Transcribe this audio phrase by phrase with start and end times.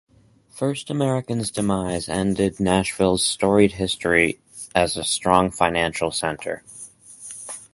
[0.49, 4.39] First American's demise ended Nashville's storied history
[4.73, 6.63] as a strong financial center.